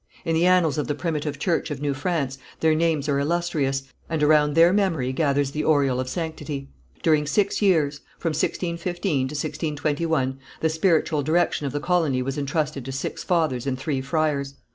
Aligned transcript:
In 0.25 0.33
the 0.33 0.47
annals 0.47 0.79
of 0.79 0.87
the 0.87 0.95
primitive 0.95 1.37
church 1.37 1.69
of 1.69 1.79
New 1.79 1.93
France, 1.93 2.39
their 2.59 2.73
names 2.73 3.07
are 3.07 3.19
illustrious, 3.19 3.83
and 4.09 4.23
around 4.23 4.55
their 4.55 4.73
memory 4.73 5.13
gathers 5.13 5.51
the 5.51 5.63
aureole 5.63 5.99
of 5.99 6.09
sanctity. 6.09 6.69
During 7.03 7.27
six 7.27 7.61
years, 7.61 7.99
from 8.17 8.29
1615 8.29 9.27
to 9.27 9.33
1621, 9.35 10.39
the 10.59 10.69
spiritual 10.69 11.21
direction 11.21 11.67
of 11.67 11.71
the 11.71 11.79
colony 11.79 12.23
was 12.23 12.35
entrusted 12.35 12.83
to 12.85 12.91
six 12.91 13.23
fathers 13.23 13.67
and 13.67 13.77
three 13.77 14.01
friars. 14.01 14.55